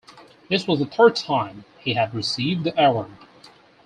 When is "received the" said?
2.15-2.73